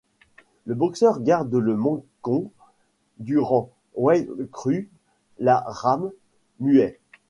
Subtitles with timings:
[0.65, 2.49] Le boxeur garde le Mongkon
[3.19, 4.89] durant Wai Kru
[5.37, 6.09] la Ram
[6.59, 6.99] Muay.